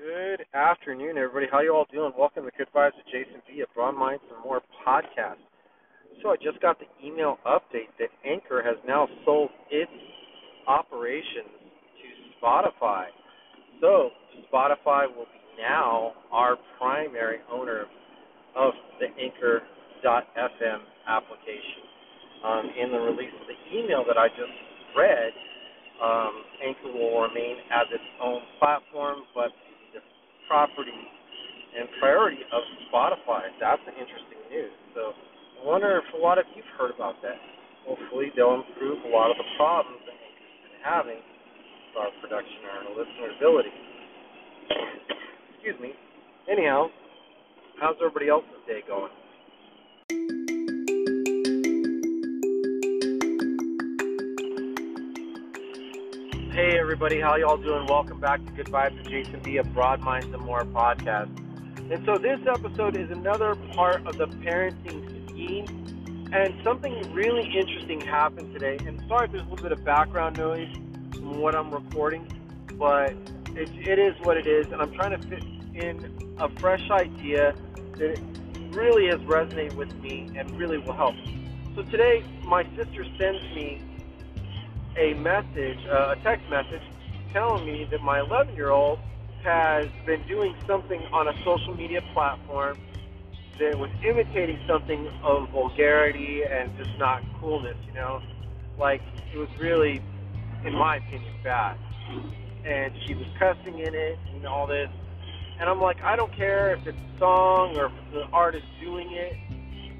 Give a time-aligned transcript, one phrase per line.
[0.00, 1.44] Good afternoon, everybody.
[1.52, 2.12] How you all doing?
[2.16, 3.60] Welcome to Good Vibes with Jason B.
[3.60, 5.36] at Broad Minds and More podcast.
[6.22, 9.92] So I just got the email update that Anchor has now sold its
[10.66, 12.06] operations to
[12.40, 13.12] Spotify.
[13.82, 14.08] So
[14.48, 17.84] Spotify will be now our primary owner
[18.56, 21.84] of the Anchor.fm application.
[22.42, 24.56] Um, in the release of the email that I just
[24.96, 25.32] read,
[26.02, 26.32] um,
[26.64, 29.52] Anchor will remain as its own platform, but
[30.50, 30.98] property
[31.78, 33.46] and priority of Spotify.
[33.62, 34.74] That's an interesting news.
[34.98, 37.38] So I wonder if a lot of you've heard about that.
[37.86, 42.58] Hopefully, they'll improve a lot of the problems that Anchor's been having with our production
[42.66, 43.74] and our listenability.
[45.54, 45.94] Excuse me.
[46.50, 46.90] Anyhow,
[47.78, 49.14] how's everybody else's day going?
[56.52, 57.86] Hey everybody, how y'all doing?
[57.86, 59.58] Welcome back to Good Vibes with Jason B.
[59.58, 61.30] of Broad Minds and More podcast.
[61.92, 65.64] And so this episode is another part of the parenting scheme,
[66.32, 68.84] and something really interesting happened today.
[68.84, 70.68] And sorry if there's a little bit of background noise
[71.12, 72.26] from what I'm recording,
[72.74, 73.12] but
[73.54, 75.44] it, it is what it is, and I'm trying to fit
[75.74, 77.54] in a fresh idea
[77.92, 78.20] that
[78.72, 81.14] really has resonated with me and really will help.
[81.76, 83.80] So today, my sister sends me
[84.96, 86.82] a message, uh, a text message,
[87.32, 88.98] telling me that my 11 year old
[89.44, 92.78] has been doing something on a social media platform
[93.58, 98.20] that was imitating something of vulgarity and just not coolness, you know?
[98.78, 100.00] Like, it was really,
[100.64, 101.76] in my opinion, bad.
[102.64, 104.88] And she was cussing in it and all this.
[105.60, 109.12] And I'm like, I don't care if it's a song or if the artist doing
[109.12, 109.36] it.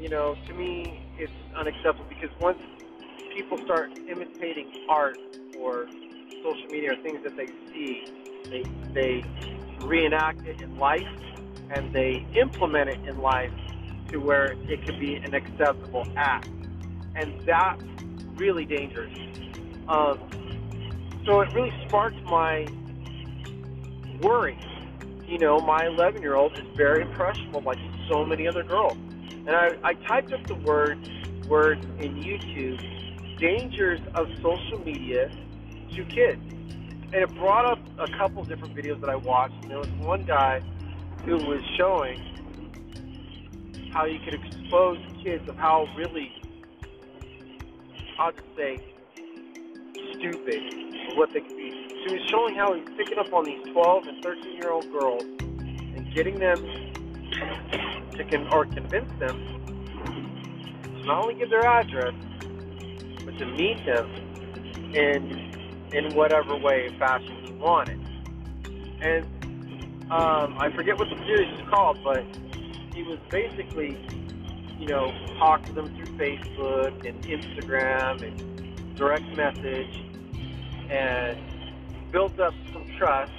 [0.00, 2.58] You know, to me, it's unacceptable because once
[3.38, 5.16] people start imitating art
[5.60, 5.86] or
[6.42, 8.04] social media or things that they see,
[8.50, 9.24] they they
[9.86, 11.06] reenact it in life
[11.70, 13.52] and they implement it in life
[14.08, 16.48] to where it can be an acceptable act,
[17.14, 17.82] and that's
[18.34, 19.14] really dangerous.
[19.86, 20.18] Um,
[21.24, 22.66] so it really sparked my
[24.20, 24.58] worry.
[25.28, 27.78] You know, my 11 year old is very impressionable, like
[28.10, 28.96] so many other girls.
[29.30, 30.98] And I, I typed up the word
[31.48, 32.98] words in YouTube
[33.38, 35.30] dangers of social media
[35.94, 36.42] to kids.
[37.10, 39.54] And it brought up a couple different videos that I watched.
[39.62, 40.60] And there was one guy
[41.24, 42.20] who was showing
[43.92, 46.30] how you could expose kids of how really,
[48.18, 48.78] I'll just say,
[50.18, 51.70] stupid what they could be.
[52.04, 54.90] So he was showing how he's picking up on these 12 and 13 year old
[54.92, 56.58] girls and getting them
[58.12, 59.36] to con- or convince them
[60.82, 62.14] to not only give their address,
[63.32, 65.48] to meet him in
[65.92, 67.98] in whatever way, fashion he wanted.
[69.00, 69.24] And
[70.10, 72.24] um, I forget what the series is called, but
[72.94, 73.96] he was basically,
[74.78, 80.02] you know, talk to them through Facebook and Instagram and direct message,
[80.90, 81.38] and
[82.10, 83.32] built up some trust,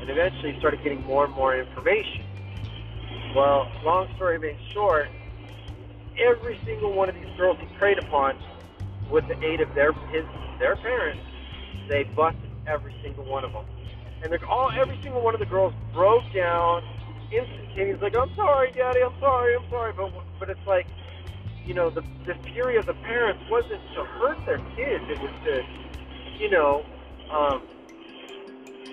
[0.00, 2.24] and eventually started getting more and more information.
[3.34, 5.08] Well, long story made short,
[6.18, 8.36] every single one of these girls he preyed upon
[9.10, 10.24] with the aid of their his
[10.58, 11.22] their parents,
[11.88, 13.64] they busted every single one of them.
[14.22, 16.82] And they're all every single one of the girls broke down
[17.32, 19.92] instantaneously, like, I'm sorry, Daddy, I'm sorry, I'm sorry.
[19.96, 20.86] But but it's like,
[21.64, 25.32] you know, the the fury of the parents wasn't to hurt their kids; it was
[25.44, 25.62] to,
[26.38, 26.84] you know,
[27.30, 27.62] um,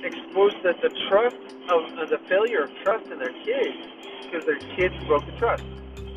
[0.03, 1.35] expose the the trust
[1.69, 3.77] of uh, the failure of trust in their kids
[4.25, 5.63] because their kids broke the trust.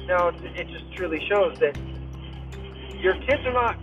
[0.06, 1.78] Now it just truly shows that
[3.00, 3.78] your kids are not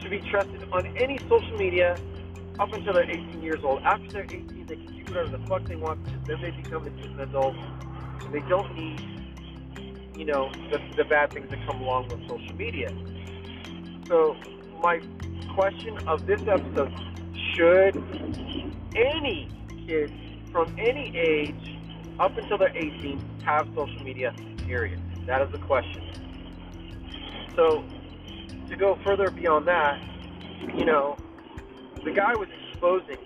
[0.00, 1.96] to be trusted on any social media
[2.58, 3.82] up until they're 18 years old.
[3.82, 6.86] After they're 18, they can do whatever the fuck they want because then they become
[6.86, 7.56] an adult.
[7.56, 9.00] And they don't need,
[10.16, 12.92] you know, the, the bad things that come along with social media.
[14.06, 14.36] So,
[14.80, 15.00] my
[15.54, 16.92] question of this episode
[17.54, 17.96] should
[18.94, 19.48] any
[19.86, 20.12] kid
[20.52, 21.78] from any age
[22.20, 24.34] up until they're 18 have social media?
[24.58, 25.00] Period.
[25.26, 26.23] That is the question.
[27.56, 27.84] So,
[28.68, 30.00] to go further beyond that,
[30.76, 31.16] you know,
[32.04, 33.18] the guy was exposing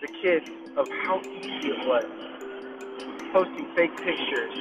[0.00, 0.46] the kids
[0.76, 2.04] of how easy it was
[3.32, 4.52] posting fake pictures,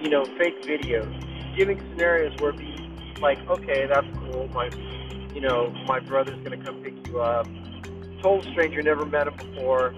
[0.00, 2.76] you know, fake videos, giving scenarios where be
[3.20, 4.48] like, okay, that's cool.
[4.48, 4.70] My,
[5.34, 7.46] you know, my brother's gonna come pick you up.
[8.22, 9.94] Total stranger, never met him before.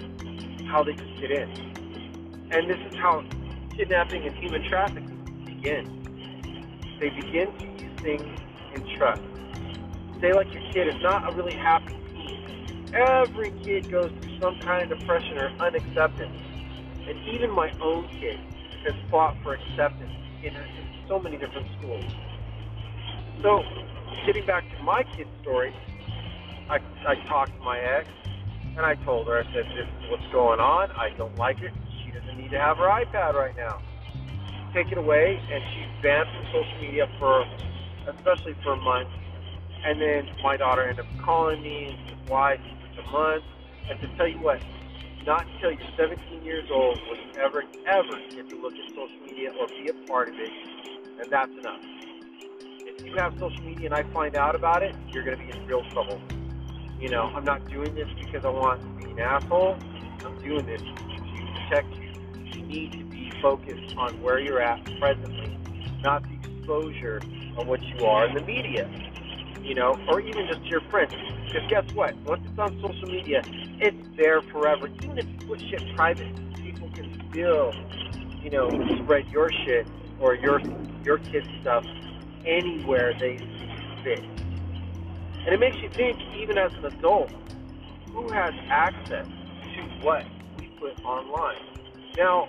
[0.66, 1.50] How they could get in,
[2.50, 3.22] and this is how
[3.76, 6.00] kidnapping and human trafficking begin.
[6.98, 7.73] They begin to
[8.04, 8.22] things
[8.74, 9.22] in trust.
[10.20, 12.44] Say like your kid is not a really happy teen,
[12.94, 16.36] Every kid goes through some kind of depression or unacceptance.
[17.08, 18.38] And even my own kid
[18.84, 20.12] has fought for acceptance
[20.44, 22.04] in, in so many different schools.
[23.42, 23.62] So,
[24.24, 25.74] getting back to my kid's story,
[26.70, 28.08] I, I talked to my ex
[28.76, 30.90] and I told her, I said, this is what's going on.
[30.92, 31.72] I don't like it.
[32.04, 33.82] She doesn't need to have her iPad right now.
[34.72, 37.44] Take it away, and she's banned from social media for,
[38.08, 39.08] especially for a month.
[39.84, 43.44] And then my daughter ended up calling me and said, why such a month?
[43.90, 44.60] And to tell you what,
[45.26, 49.20] not until you're 17 years old will you ever, ever get to look at social
[49.26, 50.50] media or be a part of it,
[51.20, 51.80] and that's enough.
[52.86, 55.50] If you have social media and I find out about it, you're going to be
[55.50, 56.20] in real trouble.
[56.98, 59.76] You know, I'm not doing this because I want to be an asshole.
[60.24, 62.10] I'm doing this to protect you.
[62.44, 65.58] You need to be focused on where you're at presently,
[66.02, 66.33] not the
[66.64, 67.20] exposure
[67.58, 68.88] of what you are in the media.
[69.62, 71.12] You know, or even just your friends.
[71.46, 72.16] Because guess what?
[72.18, 73.42] Once it's on social media,
[73.80, 74.88] it's there forever.
[75.02, 77.72] Even if you put shit private, people can still,
[78.42, 78.68] you know,
[79.02, 79.86] spread your shit
[80.20, 80.60] or your
[81.02, 81.84] your kid's stuff
[82.44, 83.38] anywhere they
[84.02, 84.20] fit.
[84.20, 87.30] And it makes you think, even as an adult,
[88.12, 90.24] who has access to what
[90.58, 91.56] we put online?
[92.18, 92.48] Now,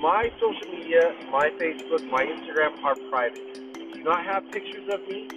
[0.00, 3.54] my social media, my Facebook, my Instagram are private.
[3.94, 5.28] Do not have pictures of me.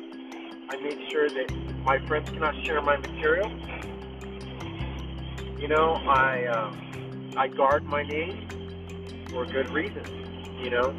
[0.70, 1.52] I make sure that
[1.84, 3.50] my friends cannot share my material.
[5.58, 8.48] You know, I um, I guard my name
[9.30, 10.04] for good reason.
[10.62, 10.96] You know,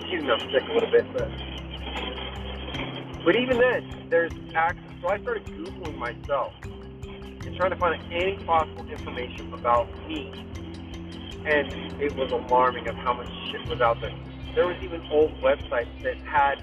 [0.00, 1.30] excuse me, I'm sick a little bit, but
[3.24, 4.90] but even then, there's access.
[5.00, 10.32] So I started Googling myself and trying to find any possible information about me.
[11.44, 14.14] And it was alarming of how much shit was out there.
[14.54, 16.62] There was even old websites that had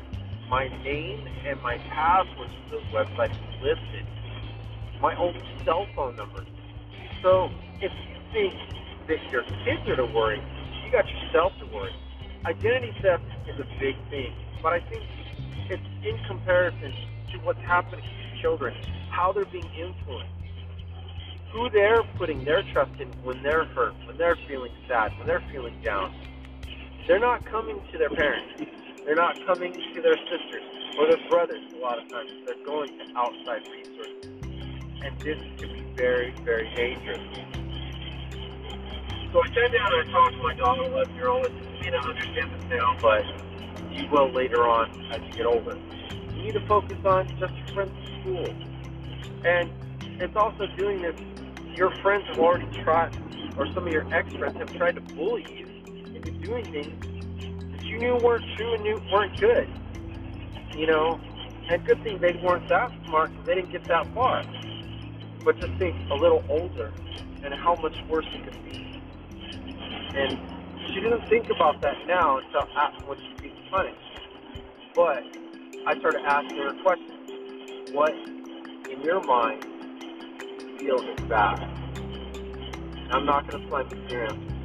[0.50, 4.06] my name and my passwords to those websites listed.
[5.02, 5.36] My old
[5.66, 6.46] cell phone number.
[7.22, 7.50] So
[7.82, 8.54] if you think
[9.08, 10.42] that your kids are to worry,
[10.86, 11.94] you got yourself to worry.
[12.46, 14.34] Identity theft is a big thing,
[14.64, 15.04] but I think
[15.70, 16.94] it's in comparison
[17.32, 18.74] to what's happening to children,
[19.10, 20.32] how they're being influenced,
[21.52, 25.44] who they're putting their trust in when they're hurt, when they're feeling sad, when they're
[25.52, 26.14] feeling down.
[27.08, 28.64] They're not coming to their parents.
[29.06, 30.64] They're not coming to their sisters
[30.98, 32.32] or their brothers a lot of times.
[32.46, 34.30] They're going to outside resources.
[35.02, 37.22] And this can be very, very dangerous.
[39.32, 41.90] So I sat down and I talked to my daughter, 11 year old, and may
[41.90, 43.24] not understand this now, but
[43.92, 45.78] you will later on as you get older.
[46.36, 48.46] You need to focus on just your friends at school.
[49.46, 49.72] And
[50.22, 51.16] it's also doing this,
[51.80, 53.18] your friends have already tried,
[53.58, 55.66] or some of your ex friends have tried to bully you
[56.14, 59.70] into doing things that you knew weren't true and knew weren't good.
[60.76, 61.22] You know,
[61.70, 64.44] and good thing they weren't that smart they didn't get that far.
[65.46, 66.92] But just think a little older
[67.46, 69.02] and how much worse it could be.
[70.16, 70.38] And
[70.92, 73.96] she doesn't think about that now until after when she's being punished.
[74.94, 75.24] But
[75.88, 77.94] I started asking her questions.
[77.94, 79.79] What in your mind
[80.80, 81.60] feels is bad?
[83.12, 84.56] I'm not going to play with your answers.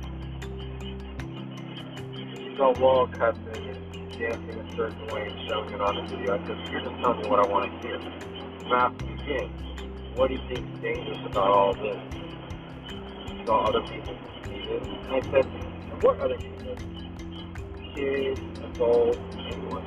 [2.30, 6.34] She's all well cussing and dancing a certain way and showing it on the video.
[6.34, 7.98] I said, you're just telling me what I want to hear.
[7.98, 9.48] I'm asking again,
[10.14, 11.98] what do you think is dangerous about all this?
[13.26, 14.14] You other people
[14.46, 14.82] see this.
[14.86, 15.46] And I said,
[16.02, 16.76] what other people?
[17.94, 19.18] Kids, adults,
[19.50, 19.84] anyone.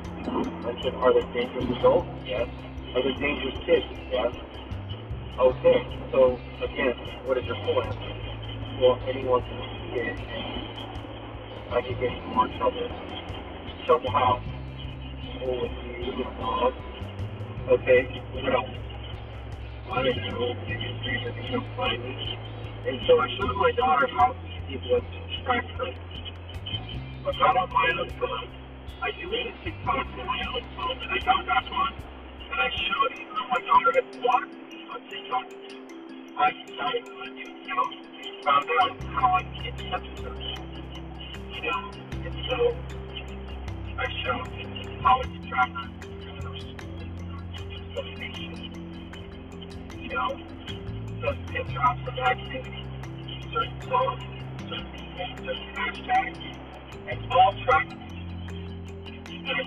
[0.66, 2.08] I said, are there dangerous adults?
[2.26, 2.48] Yes.
[2.94, 3.86] Are there dangerous kids?
[4.12, 4.47] Yes.
[5.40, 5.78] Okay,
[6.12, 6.94] so again,
[7.26, 7.96] what is your point?
[8.80, 12.88] Well, anyone can see it, and I could get in more trouble.
[13.86, 14.40] Trouble how?
[15.42, 15.72] Oh, with
[16.06, 16.74] you, with dog.
[17.72, 18.02] Okay,
[18.34, 18.70] what else?
[19.92, 22.38] I don't know, maybe it's reason to come find me.
[22.88, 25.92] And so I showed my daughter how easy it was to distract her.
[27.24, 28.48] But on my own phone.
[29.02, 31.92] I deleted TikTok from my own phone and I got back on.
[32.52, 34.52] And I showed you how my daughter had blocked
[34.88, 34.96] So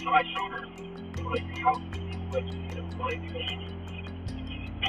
[0.09, 0.65] I showed her
[1.31, 1.77] like how
[2.31, 3.80] much it applied to me.
[4.83, 4.87] I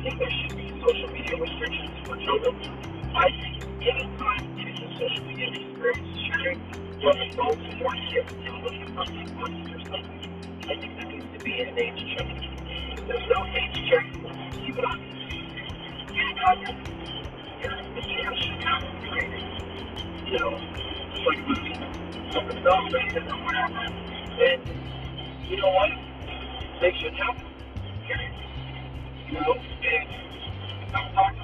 [0.00, 2.54] think there should be social media restrictions for children.
[3.14, 4.53] I think anytime
[4.98, 5.08] Keep
[27.04, 27.44] it happen.
[29.30, 29.54] You know,
[30.94, 31.43] I'm talking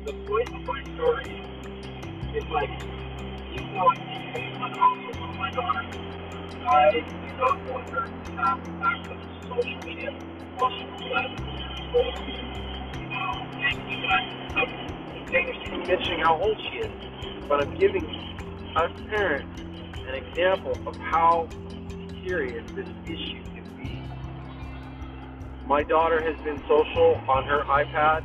[0.04, 0.62] supporting.
[3.52, 4.54] She's not down like this.
[4.62, 4.74] I'm
[5.14, 6.23] point of my time.
[6.66, 10.10] I'm you, I you I'm do not want her to have access to social media
[10.72, 11.36] she's eleven.
[15.64, 16.90] You're mentioning how old she is,
[17.48, 18.04] but I'm giving
[18.76, 19.60] us parents
[20.08, 21.48] an example of how
[22.22, 24.02] serious this issue can be.
[25.66, 28.24] My daughter has been social on her iPad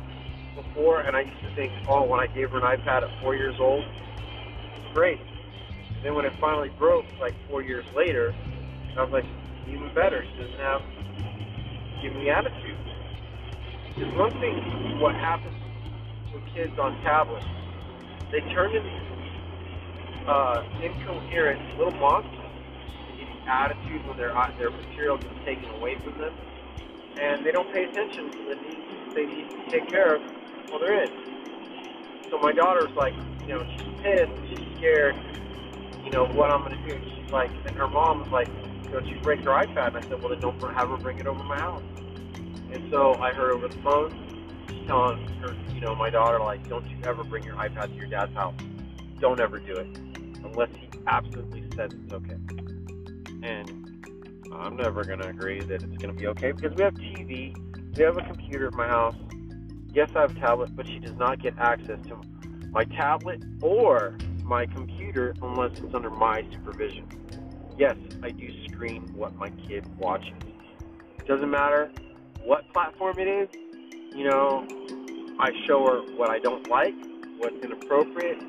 [0.56, 3.34] before, and I used to think, oh, when I gave her an iPad at four
[3.34, 3.84] years old,
[4.94, 5.20] great.
[6.00, 8.34] And then when it finally broke, like four years later,
[8.96, 9.26] I was like,
[9.68, 10.24] even better.
[10.24, 10.80] She doesn't have
[12.00, 12.78] give me attitude.
[13.92, 15.60] Because one thing, what happens
[16.32, 17.44] with kids on tablets,
[18.32, 18.88] they turn into
[20.24, 22.48] uh, incoherent little monsters.
[23.12, 26.32] They get attitude when their their material gets taken away from them,
[27.20, 30.22] and they don't pay attention to the needs they need to take care of
[30.70, 31.10] while they're in.
[32.30, 35.14] So my daughter's like, you know, she's pissed, she's scared,
[36.04, 37.00] you know, what I'm gonna do.
[37.04, 38.48] She's like, and her mom's like,
[38.90, 39.88] don't you break her iPad?
[39.88, 41.82] And I said, well, then don't have her bring it over my house.
[42.72, 46.68] And so I heard over the phone, she's telling her, you know, my daughter, like,
[46.68, 48.54] don't you ever bring your iPad to your dad's house.
[49.18, 49.98] Don't ever do it
[50.44, 52.36] unless he absolutely says it's okay.
[53.42, 53.90] And
[54.52, 57.54] I'm never going to agree that it's going to be okay because we have TV,
[57.96, 59.16] we have a computer at my house.
[59.92, 62.20] Yes, I have a tablet, but she does not get access to
[62.70, 64.16] my tablet or
[64.50, 67.06] my computer unless it's under my supervision.
[67.78, 70.34] Yes, I do screen what my kid watches.
[71.28, 71.92] Doesn't matter
[72.42, 73.48] what platform it is,
[74.12, 74.66] you know,
[75.38, 76.94] I show her what I don't like,
[77.38, 78.42] what's inappropriate.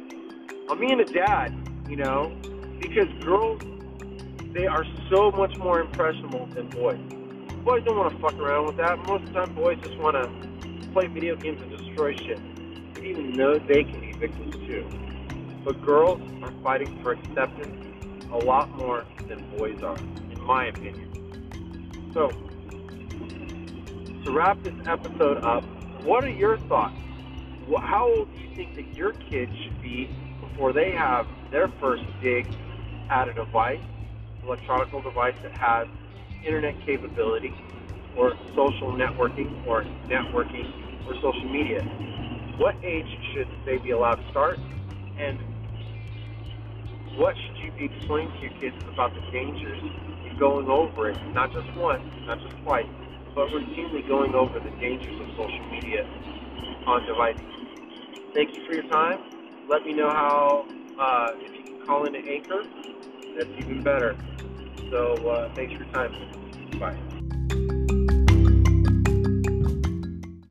[0.72, 1.56] I'm being a dad,
[1.88, 2.36] you know,
[2.80, 3.62] because girls,
[4.56, 7.00] they are so much more impressionable than boys.
[7.64, 8.98] Boys don't want to fuck around with that.
[9.08, 12.40] Most of the time, boys just want to play video games and destroy shit,
[13.04, 14.84] even though they can be victims too.
[15.64, 17.76] But girls are fighting for acceptance
[18.32, 22.12] a lot more than boys are, in my opinion.
[22.14, 22.32] So,
[24.24, 25.64] to wrap this episode up,
[26.04, 26.96] what are your thoughts?
[27.78, 30.10] How old do you think that your kids should be
[30.42, 32.46] before they have their first dig
[33.10, 33.80] at a device,
[34.44, 35.88] electronic device that has
[36.46, 37.54] internet capability,
[38.18, 40.68] or social networking, or networking,
[41.08, 41.82] or social media?
[42.58, 44.60] What age should they be allowed to start?
[45.18, 45.40] And
[47.18, 49.82] what should you be explaining to your kids about the dangers
[50.30, 52.90] in going over it, not just once, not just twice,
[53.36, 56.04] but routinely going over the dangers of social media
[56.88, 57.44] on devices.
[58.34, 59.20] Thank you for your time.
[59.70, 60.66] Let me know how,
[61.00, 62.64] uh, if you can call into Anchor,
[63.38, 64.16] that's even better.
[64.92, 66.80] So uh, thanks for your time.
[66.80, 67.11] Bye.